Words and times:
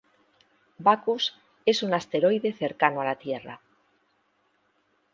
Bacchus 0.79 1.27
es 1.67 1.83
un 1.83 1.93
asteroide 1.93 2.53
cercano 2.53 3.01
a 3.01 3.05
la 3.05 3.15
Tierra. 3.17 3.61